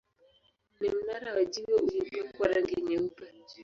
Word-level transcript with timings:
Ni 0.79 0.89
mnara 0.95 1.33
wa 1.35 1.45
jiwe 1.45 1.73
uliopakwa 1.79 2.47
rangi 2.47 2.81
nyeupe. 2.81 3.25